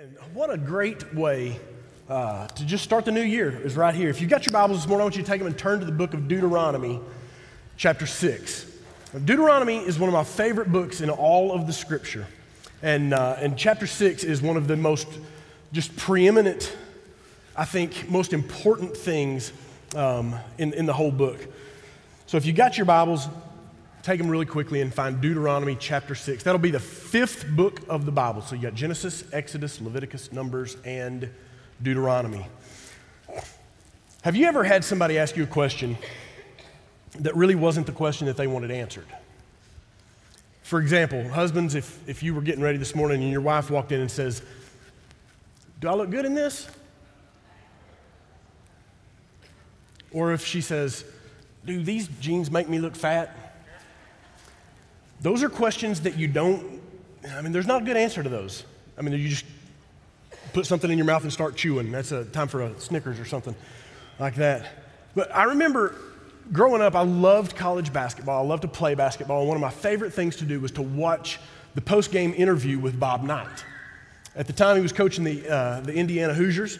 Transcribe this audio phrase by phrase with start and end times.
[0.00, 1.60] And what a great way
[2.08, 4.08] uh, to just start the new year is right here.
[4.08, 5.78] If you've got your Bibles this morning, I want you to take them and turn
[5.80, 6.98] to the book of Deuteronomy,
[7.76, 8.66] chapter 6.
[9.12, 12.26] Now, Deuteronomy is one of my favorite books in all of the scripture.
[12.80, 15.06] And, uh, and chapter 6 is one of the most
[15.70, 16.74] just preeminent,
[17.54, 19.52] I think, most important things
[19.94, 21.46] um, in, in the whole book.
[22.24, 23.28] So if you got your Bibles,
[24.02, 26.42] take them really quickly and find Deuteronomy chapter 6.
[26.42, 28.42] That'll be the fifth book of the Bible.
[28.42, 31.28] So you got Genesis, Exodus, Leviticus, Numbers, and
[31.82, 32.46] Deuteronomy.
[34.22, 35.96] Have you ever had somebody ask you a question
[37.18, 39.06] that really wasn't the question that they wanted answered?
[40.62, 43.92] For example, husbands, if, if you were getting ready this morning and your wife walked
[43.92, 44.42] in and says,
[45.80, 46.68] Do I look good in this?
[50.12, 51.04] Or if she says,
[51.64, 53.49] Do these jeans make me look fat?
[55.20, 56.80] Those are questions that you don't,
[57.28, 58.64] I mean, there's not a good answer to those.
[58.96, 59.44] I mean, you just
[60.52, 61.92] put something in your mouth and start chewing.
[61.92, 63.54] That's a time for a Snickers or something
[64.18, 64.66] like that.
[65.14, 65.94] But I remember
[66.52, 68.44] growing up, I loved college basketball.
[68.44, 69.40] I loved to play basketball.
[69.40, 71.38] And one of my favorite things to do was to watch
[71.74, 73.64] the post game interview with Bob Knight.
[74.36, 76.78] At the time, he was coaching the, uh, the Indiana Hoosiers.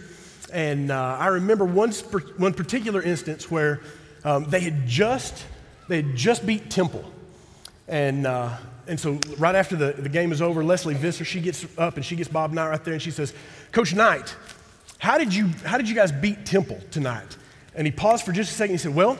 [0.52, 3.80] And uh, I remember one, one particular instance where
[4.24, 5.44] um, they, had just,
[5.88, 7.04] they had just beat Temple.
[7.90, 11.66] And, uh, and so right after the, the game is over, Lesley Visser, she gets
[11.76, 13.34] up and she gets Bob Knight right there and she says,
[13.72, 14.34] Coach Knight,
[14.98, 17.36] how did you, how did you guys beat Temple tonight?
[17.74, 18.74] And he paused for just a second.
[18.74, 19.18] And He said, Well,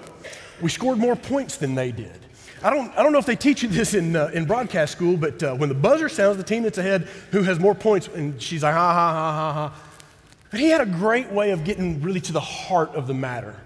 [0.63, 2.19] we scored more points than they did.
[2.63, 5.17] I don't, I don't know if they teach you this in, uh, in broadcast school,
[5.17, 8.41] but uh, when the buzzer sounds, the team that's ahead who has more points, and
[8.41, 9.81] she's like, ha, ha, ha, ha, ha.
[10.51, 13.57] But he had a great way of getting really to the heart of the matter.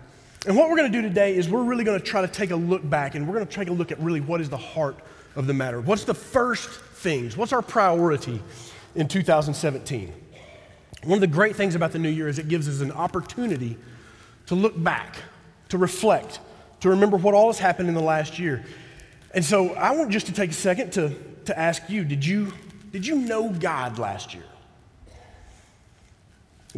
[0.46, 2.50] And what we're going to do today is we're really going to try to take
[2.50, 4.58] a look back and we're going to take a look at really what is the
[4.58, 4.96] heart
[5.36, 5.80] of the matter.
[5.80, 7.36] What's the first things?
[7.36, 8.42] What's our priority
[8.94, 10.12] in 2017?
[11.04, 13.78] One of the great things about the new year is it gives us an opportunity
[14.46, 15.16] to look back,
[15.70, 16.40] to reflect,
[16.80, 18.64] to remember what all has happened in the last year.
[19.32, 21.14] And so I want just to take a second to,
[21.46, 22.52] to ask you did, you
[22.92, 24.44] did you know God last year?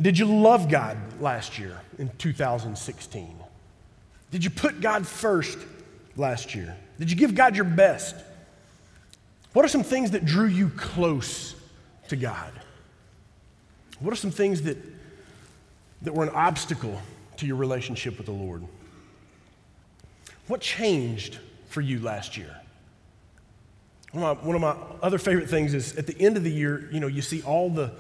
[0.01, 3.46] Did you love God last year in 2016?
[4.31, 5.59] Did you put God first
[6.17, 6.77] last year?
[6.99, 8.15] Did you give God your best?
[9.53, 11.55] What are some things that drew you close
[12.09, 12.53] to God?
[14.01, 14.77] What are some things that,
[16.03, 17.01] that were an obstacle
[17.39, 18.65] to your relationship with the Lord?
[20.49, 21.39] What changed
[21.69, 22.55] for you last year?
[24.13, 26.51] One of, my, one of my other favorite things is at the end of the
[26.51, 27.93] year, you know, you see all the,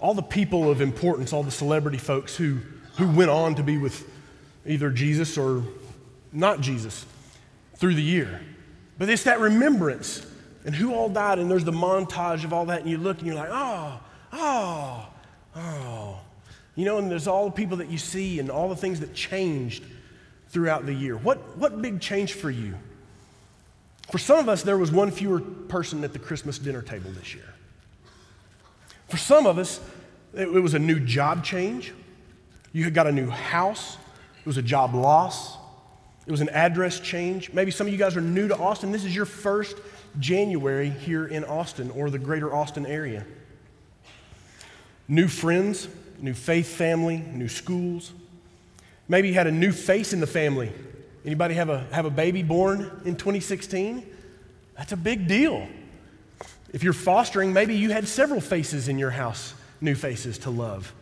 [0.00, 2.58] all the people of importance, all the celebrity folks who,
[2.98, 4.08] who went on to be with
[4.66, 5.62] either Jesus or
[6.32, 7.06] not Jesus
[7.76, 8.40] through the year.
[8.98, 10.26] But it's that remembrance
[10.64, 13.26] and who all died, and there's the montage of all that, and you look and
[13.26, 14.00] you're like, oh,
[14.32, 15.08] oh,
[15.54, 16.18] oh.
[16.74, 19.14] You know, and there's all the people that you see and all the things that
[19.14, 19.84] changed
[20.48, 21.16] throughout the year.
[21.16, 22.74] What, what big change for you?
[24.10, 27.34] For some of us, there was one fewer person at the Christmas dinner table this
[27.34, 27.54] year.
[29.08, 29.80] For some of us,
[30.34, 31.92] it, it was a new job change.
[32.72, 33.96] You had got a new house.
[34.46, 35.56] It was a job loss.
[36.24, 37.52] It was an address change.
[37.52, 38.92] Maybe some of you guys are new to Austin.
[38.92, 39.76] This is your first
[40.20, 43.26] January here in Austin or the greater Austin area.
[45.08, 45.88] New friends,
[46.20, 48.12] new faith family, new schools.
[49.08, 50.70] Maybe you had a new face in the family.
[51.24, 54.06] Anybody have a, have a baby born in 2016?
[54.76, 55.66] That's a big deal.
[56.72, 60.94] If you're fostering, maybe you had several faces in your house, new faces to love.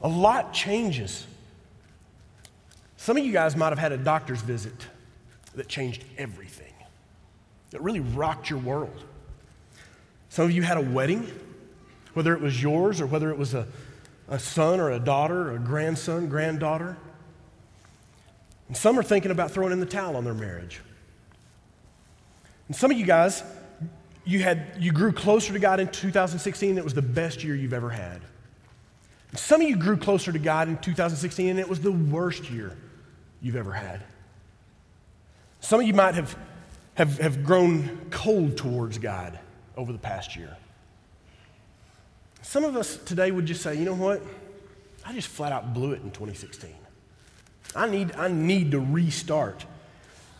[0.00, 1.28] A lot changes.
[3.04, 4.86] Some of you guys might have had a doctor's visit
[5.56, 6.72] that changed everything,
[7.70, 9.04] that really rocked your world.
[10.30, 11.30] Some of you had a wedding,
[12.14, 13.66] whether it was yours or whether it was a,
[14.28, 16.96] a son or a daughter or a grandson, granddaughter.
[18.68, 20.80] And some are thinking about throwing in the towel on their marriage.
[22.68, 23.42] And some of you guys,
[24.24, 27.74] you, had, you grew closer to God in 2016, it was the best year you've
[27.74, 28.22] ever had.
[29.28, 32.50] And some of you grew closer to God in 2016, and it was the worst
[32.50, 32.78] year
[33.44, 34.02] you've ever had.
[35.60, 36.36] Some of you might have,
[36.94, 39.38] have, have grown cold towards God
[39.76, 40.56] over the past year.
[42.40, 44.22] Some of us today would just say, you know what?
[45.04, 46.74] I just flat out blew it in 2016.
[47.76, 49.66] I need, I need to restart.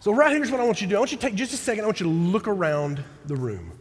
[0.00, 0.96] So, right here's what I want you to do.
[0.96, 3.36] I want you to take just a second, I want you to look around the
[3.36, 3.72] room.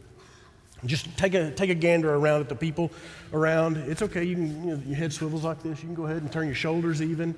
[0.85, 2.91] Just take a, take a gander around at the people
[3.31, 3.77] around.
[3.77, 5.79] It's okay, you can, you know, your head swivels like this.
[5.79, 7.35] You can go ahead and turn your shoulders even.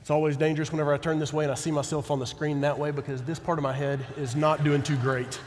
[0.00, 2.62] It's always dangerous whenever I turn this way and I see myself on the screen
[2.62, 5.38] that way because this part of my head is not doing too great.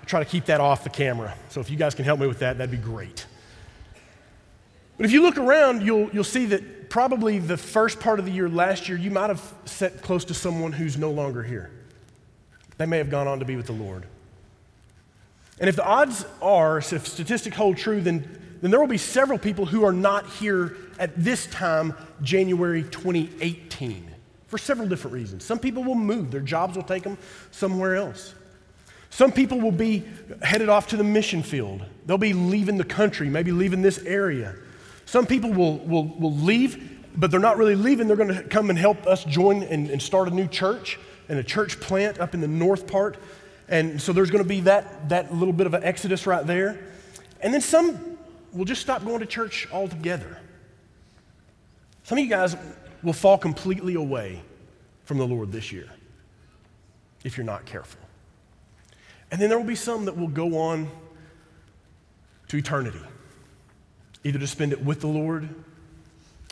[0.00, 1.34] I try to keep that off the camera.
[1.48, 3.26] So if you guys can help me with that, that'd be great.
[4.96, 8.30] But if you look around, you'll, you'll see that probably the first part of the
[8.30, 11.70] year last year, you might have sat close to someone who's no longer here.
[12.78, 14.06] They may have gone on to be with the Lord.
[15.58, 19.38] And if the odds are, if statistics hold true, then, then there will be several
[19.38, 24.08] people who are not here at this time, January 2018,
[24.46, 25.44] for several different reasons.
[25.44, 27.18] Some people will move, their jobs will take them
[27.50, 28.34] somewhere else.
[29.10, 30.04] Some people will be
[30.42, 31.84] headed off to the mission field.
[32.06, 34.54] They'll be leaving the country, maybe leaving this area.
[35.06, 38.06] Some people will, will, will leave, but they're not really leaving.
[38.06, 41.36] They're going to come and help us join and, and start a new church and
[41.36, 43.16] a church plant up in the north part.
[43.68, 46.78] And so there's going to be that, that little bit of an exodus right there.
[47.40, 48.11] And then some
[48.52, 50.38] will just stop going to church altogether.
[52.04, 52.56] Some of you guys
[53.02, 54.42] will fall completely away
[55.04, 55.88] from the Lord this year
[57.24, 58.00] if you're not careful.
[59.30, 60.88] And then there will be some that will go on
[62.48, 63.00] to eternity,
[64.24, 65.48] either to spend it with the Lord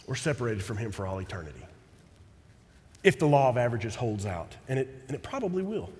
[0.07, 1.61] or separated from Him for all eternity.
[3.03, 5.91] If the law of averages holds out, and it, and it probably will.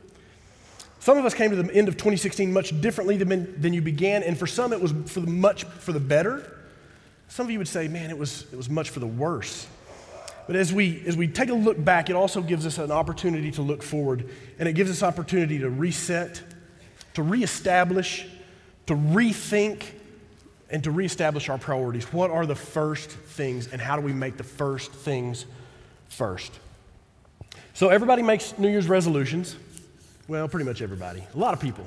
[1.01, 4.23] Some of us came to the end of 2016 much differently than, than you began,
[4.23, 6.59] and for some it was for the much for the better.
[7.29, 9.67] Some of you would say, man, it was, it was much for the worse.
[10.47, 13.51] But as we, as we take a look back, it also gives us an opportunity
[13.53, 16.43] to look forward, and it gives us opportunity to reset
[17.15, 18.27] to reestablish,
[18.87, 19.85] to rethink,
[20.71, 22.13] and to reestablish our priorities.
[22.13, 25.47] What are the first things, and how do we make the first things
[26.09, 26.53] first?
[27.75, 29.57] So, everybody makes New Year's resolutions.
[30.31, 31.25] Well, pretty much everybody.
[31.35, 31.85] A lot of people.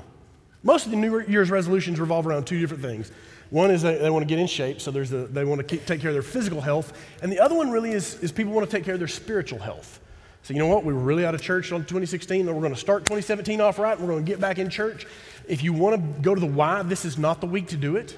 [0.63, 3.09] Most of the New Year's resolutions revolve around two different things.
[3.51, 5.63] One is they, they want to get in shape, so there's the, they want to
[5.63, 6.91] keep, take care of their physical health.
[7.21, 9.59] And the other one really is, is people want to take care of their spiritual
[9.59, 10.01] health.
[10.41, 10.83] So, you know what?
[10.83, 13.79] We were really out of church on 2016, and we're going to start 2017 off
[13.79, 15.07] right, we're going to get back in church.
[15.47, 17.95] If you want to go to the Y, this is not the week to do
[17.95, 18.17] it,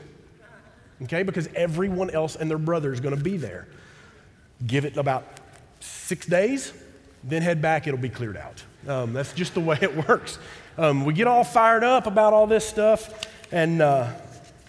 [1.03, 1.21] okay?
[1.21, 3.67] Because everyone else and their brother is going to be there.
[4.65, 5.23] Give it about
[5.81, 6.73] six days,
[7.23, 8.63] then head back, it'll be cleared out.
[8.87, 10.37] Um, that's just the way it works.
[10.77, 14.11] Um, we get all fired up about all this stuff, and, uh,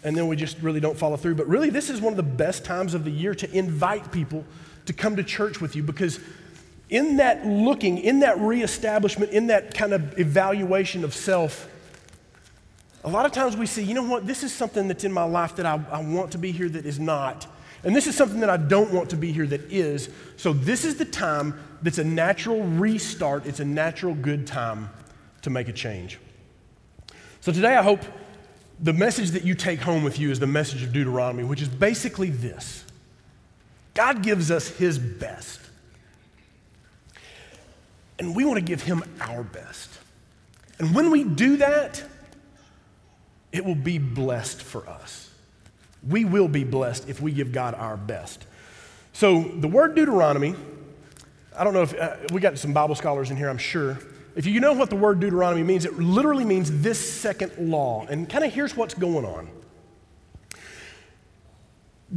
[0.04, 1.34] and then we just really don't follow through.
[1.34, 4.44] But really, this is one of the best times of the year to invite people
[4.86, 6.20] to come to church with you because
[6.88, 11.68] in that looking, in that reestablishment, in that kind of evaluation of self,
[13.04, 15.24] a lot of times we see, you know what, this is something that's in my
[15.24, 17.46] life that I, I, want to be here that is not.
[17.84, 20.08] And this is something that I don't want to be here that is.
[20.36, 23.46] So this is the time that's a natural restart.
[23.46, 24.90] It's a natural good time
[25.42, 26.18] to make a change.
[27.40, 28.00] So today I hope
[28.80, 31.68] the message that you take home with you is the message of Deuteronomy, which is
[31.68, 32.84] basically this
[33.94, 35.60] God gives us his best.
[38.18, 39.90] And we want to give him our best.
[40.78, 42.02] And when we do that,
[43.52, 45.30] it will be blessed for us.
[46.06, 48.44] We will be blessed if we give God our best.
[49.12, 50.54] So, the word Deuteronomy,
[51.56, 53.98] I don't know if uh, we got some Bible scholars in here, I'm sure.
[54.34, 58.06] If you know what the word Deuteronomy means, it literally means this second law.
[58.08, 59.48] And kind of here's what's going on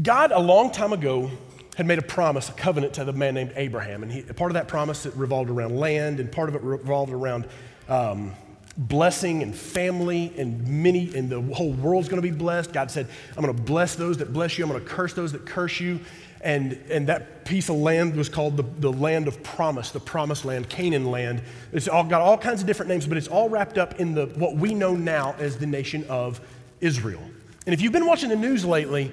[0.02, 1.32] God, a long time ago,
[1.76, 4.04] had made a promise, a covenant to the man named Abraham.
[4.04, 7.12] And he, part of that promise it revolved around land, and part of it revolved
[7.12, 7.48] around
[7.88, 8.34] um,
[8.78, 12.74] blessing and family, and many, and the whole world's going to be blessed.
[12.74, 15.32] God said, I'm going to bless those that bless you, I'm going to curse those
[15.32, 16.02] that curse you.
[16.42, 20.46] And, and that piece of land was called the, the land of promise, the promised
[20.46, 21.42] land, Canaan land.
[21.74, 24.28] It's all got all kinds of different names, but it's all wrapped up in the,
[24.28, 26.40] what we know now as the nation of
[26.80, 27.22] Israel.
[27.66, 29.12] And if you've been watching the news lately,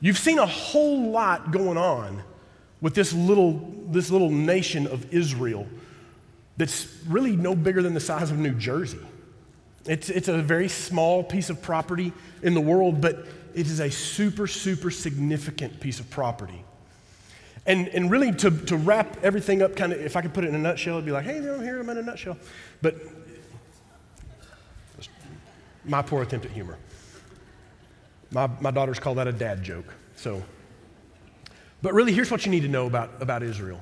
[0.00, 2.22] You've seen a whole lot going on
[2.80, 5.66] with this little, this little nation of Israel
[6.56, 8.98] that's really no bigger than the size of New Jersey.
[9.86, 13.90] It's, it's a very small piece of property in the world, but it is a
[13.90, 16.64] super, super significant piece of property.
[17.66, 20.48] And, and really, to, to wrap everything up, kind of, if I could put it
[20.48, 22.38] in a nutshell, it'd be like, hey, I'm here, I'm in a nutshell.
[22.80, 22.96] But
[25.84, 26.78] my poor attempt at humor.
[28.30, 29.92] My, my daughters call that a dad joke.
[30.16, 30.42] So,
[31.82, 33.80] but really, here's what you need to know about, about Israel.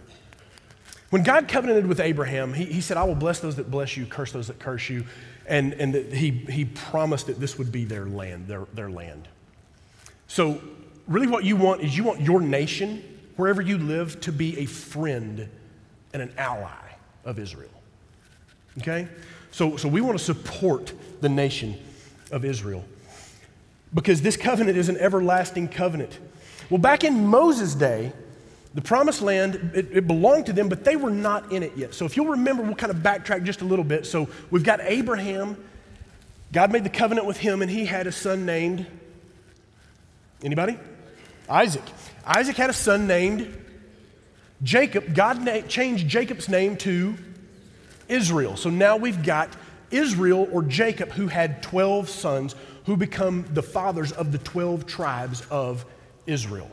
[1.11, 4.07] When God covenanted with Abraham, he, he said, I will bless those that bless you,
[4.07, 5.05] curse those that curse you.
[5.47, 9.29] And, and he, he promised that this would be their land, their, their land.
[10.29, 10.61] So,
[11.07, 13.03] really, what you want is you want your nation,
[13.37, 15.49] wherever you live, to be a friend
[16.13, 16.71] and an ally
[17.25, 17.71] of Israel.
[18.79, 19.09] Okay?
[19.51, 21.77] So, so we want to support the nation
[22.31, 22.85] of Israel
[23.95, 26.19] because this covenant is an everlasting covenant.
[26.71, 28.13] Well, back in Moses' day,
[28.75, 31.95] the promised land, it, it, belonged to them, but they were not in it yet.
[31.95, 34.05] So if you'll remember, we'll kind of backtrack just a little bit.
[34.05, 35.57] So we've got Abraham.
[36.53, 38.87] God made the covenant with him, and he had a son named
[40.43, 40.79] anybody?
[41.49, 41.85] Isaac.
[42.25, 43.57] Isaac had a son named
[44.63, 45.15] Jacob.
[45.15, 47.15] God na- changed Jacob's name to
[48.09, 48.57] Israel.
[48.57, 49.51] So now we've got
[49.91, 52.55] Israel or Jacob who had 12 sons
[52.87, 55.85] who become the fathers of the 12 tribes of
[56.27, 56.71] Israel.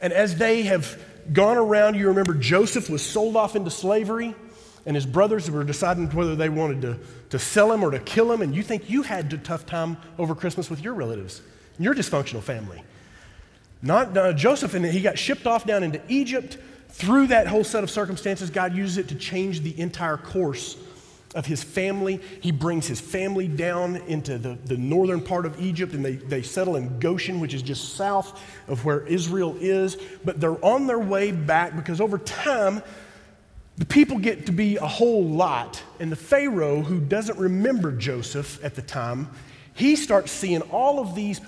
[0.00, 0.98] And as they have
[1.32, 4.34] gone around, you remember Joseph was sold off into slavery
[4.86, 6.98] and his brothers were deciding whether they wanted to,
[7.30, 8.42] to sell him or to kill him.
[8.42, 11.40] And you think you had a tough time over Christmas with your relatives,
[11.78, 12.82] your dysfunctional family.
[13.84, 16.56] Not uh, Joseph, and he got shipped off down into Egypt.
[16.88, 20.76] Through that whole set of circumstances, God uses it to change the entire course
[21.34, 22.20] of his family.
[22.40, 26.42] He brings his family down into the, the northern part of Egypt and they, they
[26.42, 29.96] settle in Goshen, which is just south of where Israel is.
[30.24, 32.82] But they're on their way back because over time,
[33.76, 35.82] the people get to be a whole lot.
[35.98, 39.28] And the Pharaoh, who doesn't remember Joseph at the time,
[39.74, 41.40] he starts seeing all of these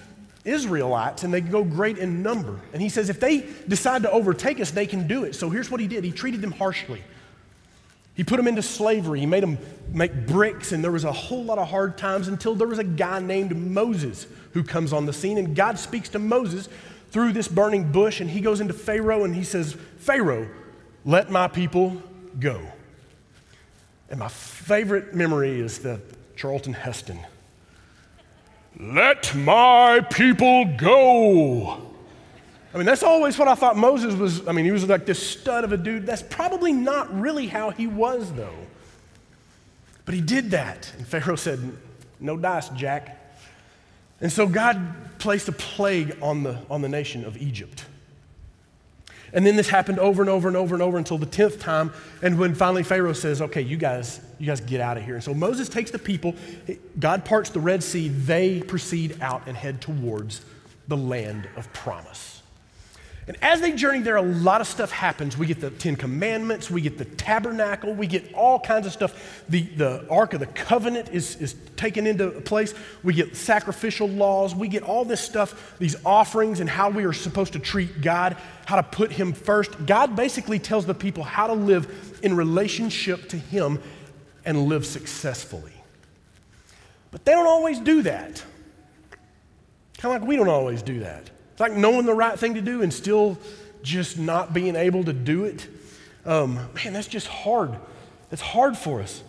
[0.47, 2.61] Israelites and they go great in number.
[2.73, 5.35] And he says, if they decide to overtake us, they can do it.
[5.35, 7.03] So here's what he did he treated them harshly.
[8.15, 9.21] He put them into slavery.
[9.21, 9.59] He made them
[9.93, 12.85] make bricks, and there was a whole lot of hard times until there was a
[12.85, 15.37] guy named Moses who comes on the scene.
[15.37, 16.71] And God speaks to Moses
[17.11, 20.49] through this burning bush, and he goes into Pharaoh and he says, Pharaoh,
[21.05, 22.03] let my people
[22.41, 22.62] go.
[24.09, 26.00] And my favorite memory is the
[26.37, 27.19] Charlton Heston.
[28.78, 31.83] Let my people go.
[32.75, 34.47] I mean, that's always what I thought Moses was.
[34.47, 36.04] I mean, he was like this stud of a dude.
[36.04, 38.54] That's probably not really how he was, though.
[40.04, 40.92] But he did that.
[40.99, 41.59] And Pharaoh said,
[42.21, 43.18] No dice, Jack.
[44.21, 47.87] And so God placed a plague on the, on the nation of Egypt.
[49.33, 51.92] And then this happened over and over and over and over until the 10th time.
[52.23, 55.14] And when finally Pharaoh says, okay, you guys, you guys get out of here.
[55.14, 56.35] And so Moses takes the people,
[56.99, 60.42] God parts the Red Sea, they proceed out and head towards
[60.88, 62.36] the land of promise.
[63.28, 65.37] And as they journey there, a lot of stuff happens.
[65.37, 69.45] We get the Ten Commandments, we get the tabernacle, we get all kinds of stuff.
[69.49, 72.73] The, the Ark of the Covenant is, is taken into place.
[73.02, 77.12] We get sacrificial laws, we get all this stuff, these offerings, and how we are
[77.12, 79.87] supposed to treat God, how to put Him first.
[79.87, 83.83] God basically tells the people how to live in relationship to Him
[84.45, 85.73] and live successfully.
[87.11, 88.45] But they don't always do that.
[89.99, 91.30] Kind of like we don't always do that.
[91.57, 93.39] It's like knowing the right thing to do and still
[93.83, 95.67] just not being able to do it.
[96.27, 97.75] Um, man, that's just hard.
[98.29, 99.23] That's hard for us.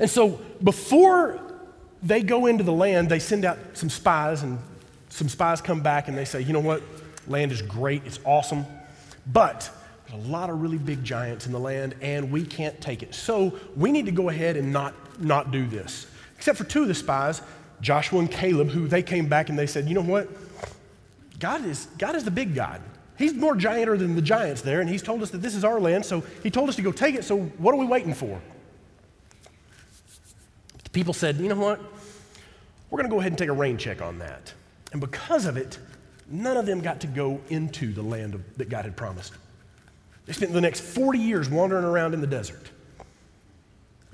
[0.00, 1.40] And so before
[2.02, 4.58] they go into the land, they send out some spies, and
[5.08, 6.82] some spies come back and they say, you know what?
[7.28, 8.66] Land is great, it's awesome,
[9.32, 9.70] but
[10.08, 13.14] there's a lot of really big giants in the land, and we can't take it.
[13.14, 16.08] So we need to go ahead and not, not do this.
[16.36, 17.40] Except for two of the spies,
[17.80, 20.28] Joshua and Caleb, who they came back and they said, you know what?
[21.44, 22.80] God is, God is the big God.
[23.18, 25.78] He's more gianter than the giants there, and He's told us that this is our
[25.78, 28.40] land, so He told us to go take it, so what are we waiting for?
[30.84, 31.80] The people said, you know what?
[32.88, 34.54] We're going to go ahead and take a rain check on that.
[34.92, 35.78] And because of it,
[36.30, 39.34] none of them got to go into the land of, that God had promised.
[40.24, 42.70] They spent the next 40 years wandering around in the desert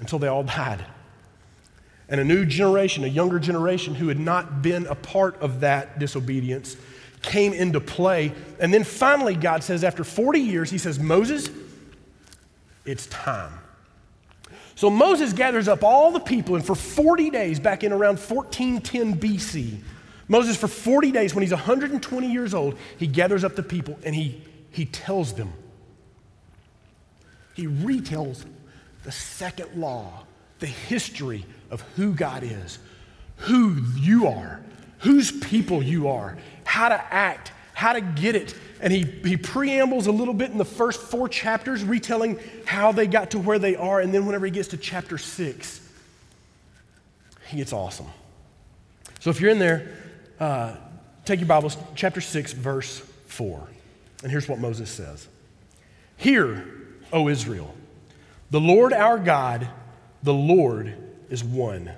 [0.01, 0.85] until they all died.
[2.09, 6.01] And a new generation, a younger generation who had not been a part of that
[6.01, 6.77] disobedience,
[7.23, 8.33] came into play.
[8.59, 11.51] And then finally, God says, after 40 years, He says, Moses,
[12.85, 13.53] it's time.
[14.75, 19.19] So Moses gathers up all the people, and for 40 days, back in around 1410
[19.19, 19.81] BC,
[20.31, 24.15] Moses, for 40 days, when he's 120 years old, he gathers up the people and
[24.15, 25.53] he, he tells them,
[27.55, 28.45] he retells
[29.03, 30.25] the second law,
[30.61, 32.79] the history of who God is,
[33.39, 34.61] who you are,
[35.01, 38.55] whose people you are, how to act, how to get it.
[38.81, 43.07] And he, he preambles a little bit in the first four chapters, retelling how they
[43.07, 44.01] got to where they are.
[44.01, 45.81] And then whenever he gets to chapter six,
[47.47, 48.07] he gets awesome.
[49.21, 49.91] So if you're in there,
[50.39, 50.77] uh,
[51.25, 53.69] take your Bibles, chapter 6, verse 4.
[54.23, 55.29] And here's what Moses says
[56.17, 56.65] Hear,
[57.13, 57.75] O Israel,
[58.51, 59.69] the Lord our God,
[60.23, 60.95] the Lord
[61.29, 61.91] is one.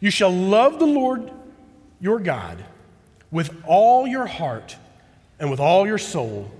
[0.00, 1.30] You shall love the Lord
[2.02, 2.62] your God
[3.30, 4.76] with all your heart
[5.38, 6.50] and with all your soul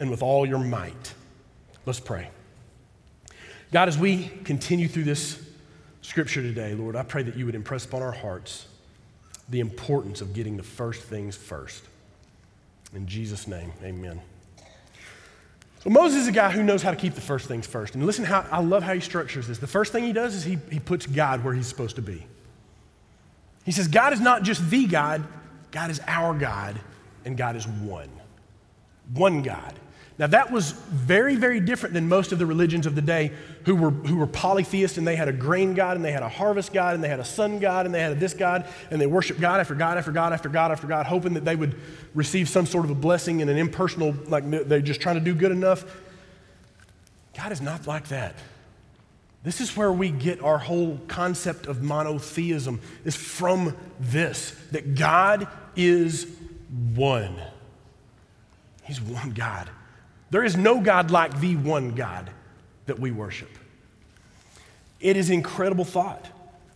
[0.00, 1.12] and with all your might.
[1.84, 2.30] Let's pray.
[3.72, 5.42] God, as we continue through this
[6.00, 8.66] scripture today, Lord, I pray that you would impress upon our hearts
[9.48, 11.84] the importance of getting the first things first.
[12.94, 14.20] In Jesus' name, amen.
[15.80, 17.94] So Moses is a guy who knows how to keep the first things first.
[17.94, 19.58] And listen how I love how he structures this.
[19.58, 22.26] The first thing he does is he, he puts God where he's supposed to be.
[23.68, 25.22] He says, God is not just the God,
[25.72, 26.80] God is our God,
[27.26, 28.08] and God is one.
[29.12, 29.74] One God.
[30.16, 33.30] Now, that was very, very different than most of the religions of the day
[33.66, 36.30] who were, who were polytheists and they had a grain God and they had a
[36.30, 38.98] harvest God and they had a sun God and they had a this God and
[38.98, 41.78] they worshiped God after God after God after God after God, hoping that they would
[42.14, 45.34] receive some sort of a blessing and an impersonal, like they're just trying to do
[45.34, 45.84] good enough.
[47.36, 48.34] God is not like that.
[49.48, 55.48] This is where we get our whole concept of monotheism is from this that God
[55.74, 56.26] is
[56.94, 57.34] one.
[58.84, 59.70] He's one God.
[60.28, 62.28] There is no God like the one God
[62.84, 63.48] that we worship.
[65.00, 66.28] It is incredible thought.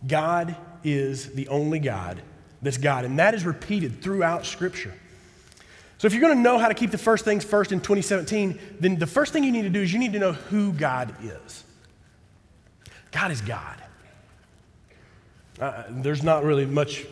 [0.07, 2.23] God is the only God
[2.63, 4.95] that's God, and that is repeated throughout Scripture.
[5.99, 8.57] So, if you're going to know how to keep the first things first in 2017,
[8.79, 11.13] then the first thing you need to do is you need to know who God
[11.21, 11.62] is.
[13.13, 13.81] God is God.
[15.59, 17.05] Uh, there's not really much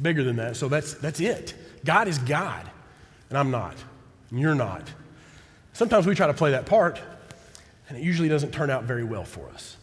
[0.00, 1.54] bigger than that, so that's, that's it.
[1.84, 2.68] God is God,
[3.28, 3.76] and I'm not,
[4.30, 4.90] and you're not.
[5.74, 7.00] Sometimes we try to play that part,
[7.88, 9.76] and it usually doesn't turn out very well for us.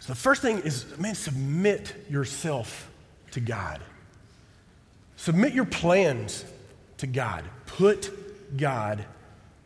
[0.00, 2.90] So the first thing is, man, submit yourself
[3.32, 3.80] to God.
[5.16, 6.44] Submit your plans
[6.98, 7.44] to God.
[7.66, 9.04] Put God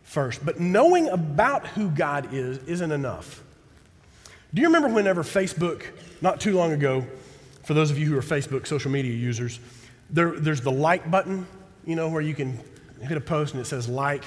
[0.02, 0.44] first.
[0.44, 3.41] But knowing about who God is isn't enough.
[4.54, 5.84] Do you remember whenever Facebook,
[6.20, 7.06] not too long ago,
[7.62, 9.60] for those of you who are Facebook social media users,
[10.10, 11.46] there, there's the like button,
[11.86, 12.58] you know, where you can
[13.00, 14.24] hit a post and it says like,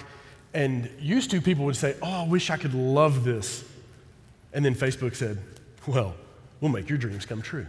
[0.53, 3.63] and used to, people would say, Oh, I wish I could love this.
[4.53, 5.37] And then Facebook said,
[5.85, 6.15] Well,
[6.59, 7.67] we'll make your dreams come true.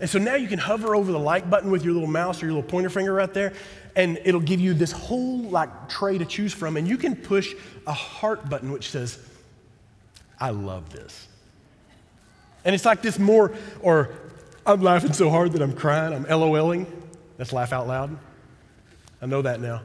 [0.00, 2.46] And so now you can hover over the like button with your little mouse or
[2.46, 3.52] your little pointer finger right there,
[3.94, 6.76] and it'll give you this whole like tray to choose from.
[6.76, 7.54] And you can push
[7.86, 9.18] a heart button which says,
[10.40, 11.28] I love this.
[12.64, 14.10] And it's like this more, or
[14.66, 16.86] I'm laughing so hard that I'm crying, I'm LOLing.
[17.36, 18.16] That's laugh out loud.
[19.20, 19.82] I know that now.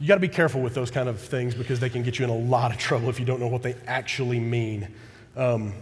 [0.00, 2.24] You got to be careful with those kind of things because they can get you
[2.24, 4.88] in a lot of trouble if you don't know what they actually mean.
[5.36, 5.74] Um,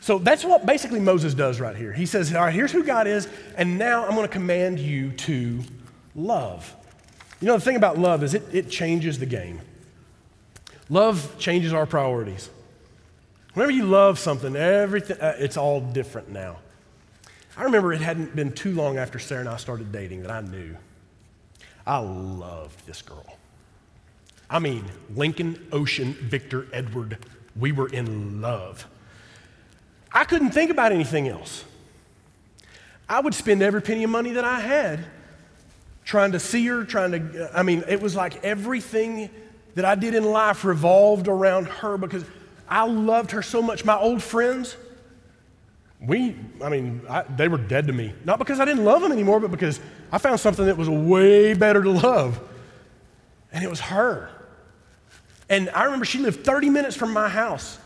[0.00, 1.92] so that's what basically Moses does right here.
[1.92, 5.12] He says, All right, here's who God is, and now I'm going to command you
[5.12, 5.60] to
[6.14, 6.74] love.
[7.40, 9.60] You know, the thing about love is it, it changes the game.
[10.90, 12.50] Love changes our priorities.
[13.54, 16.58] Whenever you love something, everything, uh, it's all different now.
[17.56, 20.40] I remember it hadn't been too long after Sarah and I started dating that I
[20.40, 20.76] knew
[21.86, 23.36] I loved this girl.
[24.48, 24.84] I mean,
[25.14, 27.18] Lincoln, Ocean, Victor, Edward,
[27.58, 28.86] we were in love.
[30.12, 31.64] I couldn't think about anything else.
[33.08, 35.04] I would spend every penny of money that I had
[36.04, 39.30] trying to see her, trying to, I mean, it was like everything
[39.74, 42.24] that I did in life revolved around her because
[42.70, 43.84] I loved her so much.
[43.84, 44.76] My old friends,
[46.00, 48.14] we, I mean, I, they were dead to me.
[48.24, 49.80] Not because I didn't love them anymore, but because
[50.12, 52.40] I found something that was way better to love.
[53.52, 54.30] And it was her.
[55.48, 57.78] And I remember she lived 30 minutes from my house.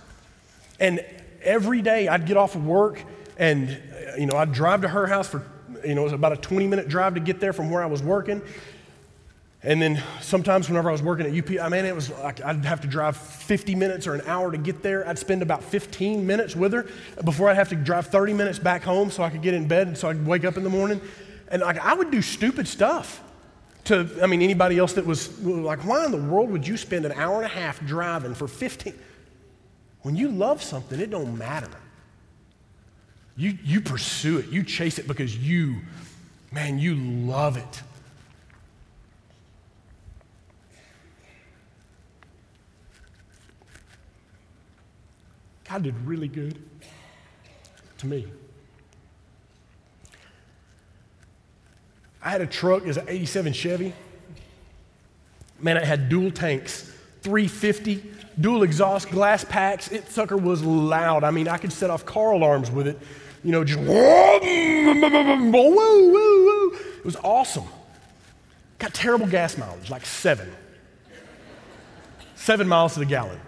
[0.79, 1.05] And
[1.43, 3.03] every day I'd get off of work
[3.39, 5.43] and, uh, you know, I'd drive to her house for,
[5.85, 7.87] you know, it was about a 20 minute drive to get there from where I
[7.87, 8.43] was working.
[9.65, 12.67] And then sometimes whenever I was working at UP, I mean, it was like I'd
[12.67, 15.09] have to drive 50 minutes or an hour to get there.
[15.09, 16.87] I'd spend about 15 minutes with her
[17.25, 19.87] before I'd have to drive 30 minutes back home so I could get in bed
[19.87, 21.01] and so I could wake up in the morning.
[21.49, 23.23] And like I would do stupid stuff
[23.85, 27.07] to, I mean, anybody else that was like, why in the world would you spend
[27.07, 28.93] an hour and a half driving for 15?
[30.03, 31.71] When you love something, it don't matter.
[33.37, 35.77] You, you pursue it, you chase it because you,
[36.53, 37.83] man, you love it.
[45.75, 46.57] God did really good
[47.99, 48.29] to me.
[52.23, 53.93] I had a truck, it was an 87 Chevy.
[55.59, 58.05] Man, it had dual tanks, 350,
[58.41, 59.91] dual exhaust, glass packs.
[59.91, 61.25] It sucker was loud.
[61.25, 62.97] I mean, I could set off car alarms with it.
[63.43, 63.81] You know, just.
[63.81, 64.45] It
[67.05, 67.67] was awesome.
[68.79, 70.53] Got terrible gas mileage, like seven.
[72.37, 73.41] Seven miles to the gallon.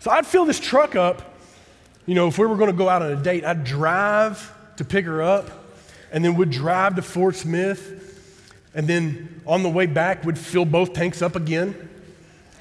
[0.00, 1.30] So I'd fill this truck up.
[2.06, 4.84] You know, if we were going to go out on a date, I'd drive to
[4.84, 5.50] pick her up
[6.12, 8.02] and then would drive to Fort Smith
[8.74, 11.88] and then on the way back would fill both tanks up again.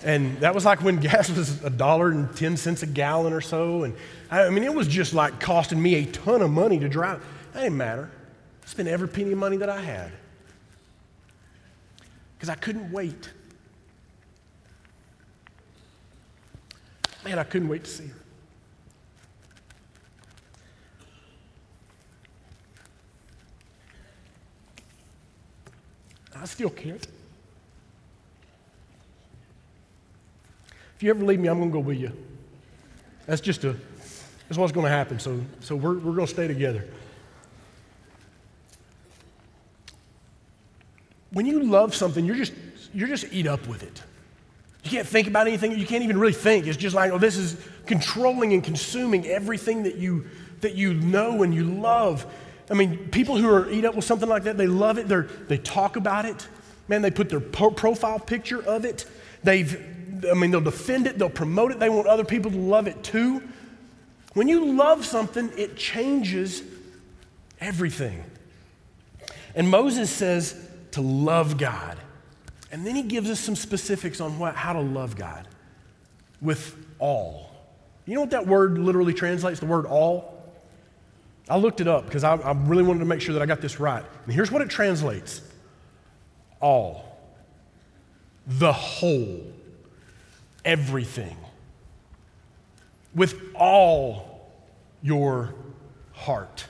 [0.03, 3.41] And that was like when gas was a dollar and 10 cents a gallon or
[3.41, 3.84] so.
[3.84, 3.95] And
[4.32, 7.23] I mean, it was just like costing me a ton of money to drive.
[7.53, 8.10] That didn't matter.
[8.63, 10.12] I spent every penny of money that I had
[12.38, 13.29] because I couldn't wait.
[17.25, 18.22] Man, I couldn't wait to see her.
[26.43, 27.08] I still can't.
[30.97, 32.12] If you ever leave me, I'm going to go with you.
[33.25, 33.77] That's just a,
[34.49, 35.19] that's what's going to happen.
[35.19, 36.86] So, so we're, we're going to stay together.
[41.32, 42.51] When you love something, you're just,
[42.93, 44.03] you're just eat up with it.
[44.84, 45.79] You can't think about anything.
[45.79, 46.67] You can't even really think.
[46.67, 50.25] It's just like, oh, this is controlling and consuming everything that you,
[50.60, 52.25] that you know and you love.
[52.69, 55.08] I mean, people who are eat up with something like that, they love it.
[55.08, 56.47] They're, they talk about it.
[56.88, 59.06] Man, they put their po- profile picture of it.
[59.43, 59.76] They've,
[60.30, 61.17] I mean, they'll defend it.
[61.17, 61.80] They'll promote it.
[61.80, 63.41] They want other people to love it too.
[64.34, 66.63] When you love something, it changes
[67.60, 68.23] everything.
[69.56, 70.56] And Moses says
[70.91, 71.97] to love God.
[72.71, 75.47] And then he gives us some specifics on what, how to love God
[76.41, 77.52] with all.
[78.06, 79.60] You know what that word literally translates?
[79.60, 80.33] The word all?
[81.49, 83.62] I looked it up because I, I really wanted to make sure that I got
[83.62, 84.03] this right.
[84.25, 85.41] And here's what it translates
[86.62, 87.19] all,
[88.47, 89.41] the whole,
[90.63, 91.36] everything,
[93.13, 94.51] with all
[95.01, 95.53] your
[96.13, 96.65] heart.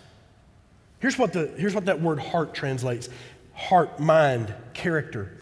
[0.99, 3.09] Here's what, the, here's what that word heart translates
[3.53, 5.37] heart, mind, character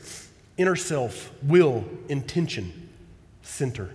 [0.57, 2.89] inner self, will, intention,
[3.41, 3.89] center.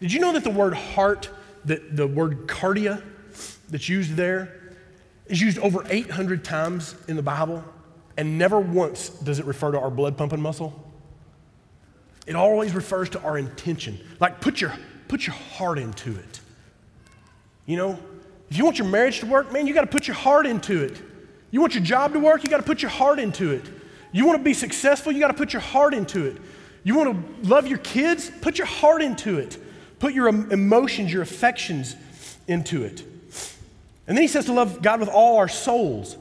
[0.00, 1.30] Did you know that the word heart,
[1.66, 3.00] that the word cardia
[3.74, 4.54] that's used there,
[5.26, 7.64] is used over 800 times in the Bible,
[8.16, 10.80] and never once does it refer to our blood pumping muscle?
[12.24, 13.98] It always refers to our intention.
[14.20, 14.72] Like put your,
[15.08, 16.40] put your heart into it.
[17.66, 17.98] You know,
[18.48, 20.84] if you want your marriage to work, man, you got to put your heart into
[20.84, 21.02] it.
[21.50, 23.64] You want your job to work, you got to put your heart into it.
[24.12, 26.36] You want to be successful, you got to put your heart into it.
[26.84, 29.58] You want to love your kids, put your heart into it.
[29.98, 31.96] Put your emotions, your affections
[32.46, 33.02] into it.
[34.06, 36.16] And then he says to love God with all our souls.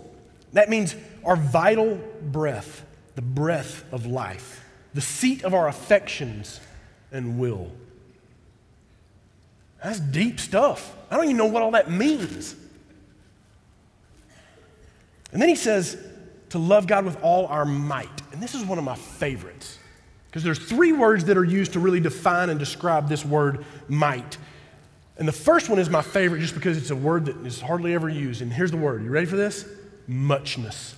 [0.53, 6.59] That means our vital breath, the breath of life, the seat of our affections
[7.11, 7.71] and will.
[9.83, 10.95] That's deep stuff.
[11.11, 12.55] I don't even know what all that means.
[15.31, 15.97] And then he says,
[16.53, 18.21] to love God with all our might.
[18.31, 19.79] And this is one of my favorites
[20.27, 24.37] because there's three words that are used to really define and describe this word might.
[25.17, 27.93] And the first one is my favorite just because it's a word that is hardly
[27.93, 28.41] ever used.
[28.41, 29.03] And here's the word.
[29.03, 29.65] You ready for this?
[30.07, 30.95] Muchness.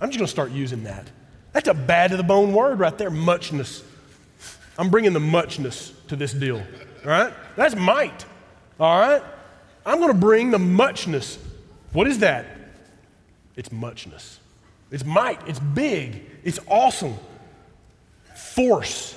[0.00, 1.06] I'm just going to start using that.
[1.52, 3.82] That's a bad to the bone word right there, muchness.
[4.78, 6.58] I'm bringing the muchness to this deal.
[7.04, 7.32] All right?
[7.56, 8.24] That's might.
[8.78, 9.22] All right?
[9.84, 11.38] I'm going to bring the muchness.
[11.92, 12.46] What is that?
[13.56, 14.38] It's muchness.
[14.90, 17.14] It's might, it's big, it's awesome.
[18.34, 19.16] Force,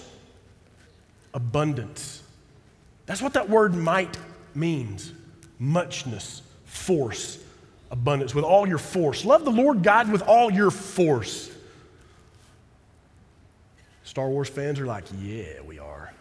[1.34, 2.23] abundance.
[3.06, 4.18] That's what that word might
[4.56, 5.12] means
[5.60, 7.40] muchness, force,
[7.92, 9.26] abundance, with all your force.
[9.26, 11.52] Love the Lord God with all your force.
[14.04, 16.14] Star Wars fans are like, yeah, we are.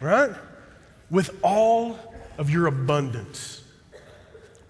[0.00, 0.30] Right?
[1.10, 1.98] With all
[2.38, 3.62] of your abundance.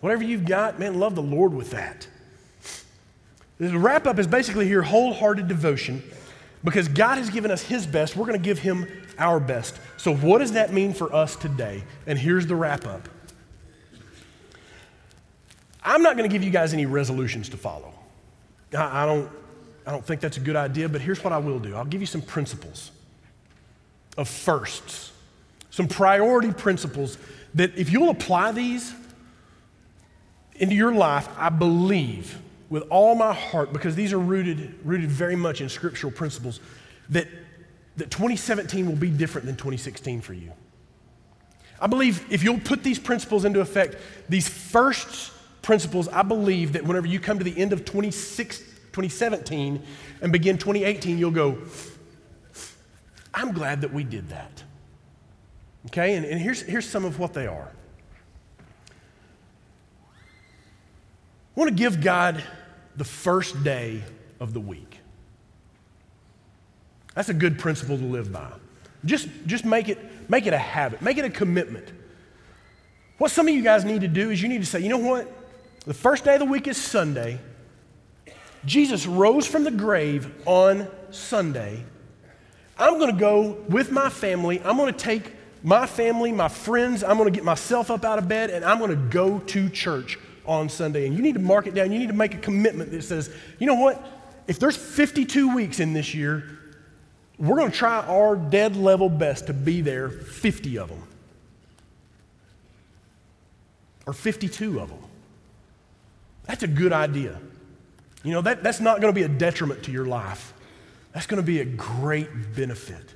[0.00, 2.06] Whatever you've got, man, love the Lord with that.
[3.58, 6.02] The wrap up is basically here wholehearted devotion
[6.64, 8.16] because God has given us His best.
[8.16, 8.86] We're going to give Him
[9.18, 9.78] our best.
[9.96, 11.84] So, what does that mean for us today?
[12.06, 13.08] And here's the wrap up
[15.82, 17.92] I'm not going to give you guys any resolutions to follow.
[18.76, 19.30] I, don't,
[19.86, 22.00] I don't think that's a good idea, but here's what I will do I'll give
[22.00, 22.90] you some principles
[24.16, 25.12] of firsts,
[25.70, 27.18] some priority principles
[27.54, 28.94] that if you'll apply these
[30.56, 32.38] into your life, I believe
[32.72, 36.58] with all my heart, because these are rooted, rooted very much in scriptural principles,
[37.10, 37.28] that,
[37.98, 40.50] that 2017 will be different than 2016 for you.
[41.78, 43.96] I believe if you'll put these principles into effect,
[44.30, 49.82] these first principles, I believe that whenever you come to the end of 2017
[50.22, 51.58] and begin 2018, you'll go,
[53.34, 54.62] I'm glad that we did that.
[55.88, 57.70] Okay, and, and here's, here's some of what they are.
[61.54, 62.42] I want to give God
[62.96, 64.02] the first day
[64.40, 64.98] of the week.
[67.14, 68.50] That's a good principle to live by.
[69.04, 69.98] Just, just make, it,
[70.30, 71.92] make it a habit, make it a commitment.
[73.18, 74.98] What some of you guys need to do is you need to say, you know
[74.98, 75.30] what?
[75.84, 77.38] The first day of the week is Sunday.
[78.64, 81.84] Jesus rose from the grave on Sunday.
[82.78, 84.60] I'm going to go with my family.
[84.64, 88.18] I'm going to take my family, my friends, I'm going to get myself up out
[88.18, 91.06] of bed, and I'm going to go to church on Sunday.
[91.06, 91.92] And you need to mark it down.
[91.92, 94.04] You need to make a commitment that says, you know what?
[94.46, 96.58] If there's 52 weeks in this year,
[97.38, 101.02] we're going to try our dead level best to be there 50 of them.
[104.06, 104.98] Or 52 of them.
[106.44, 107.40] That's a good idea.
[108.24, 110.52] You know, that, that's not going to be a detriment to your life.
[111.12, 113.14] That's going to be a great benefit.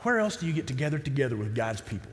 [0.00, 2.10] Where else do you get together together with God's people?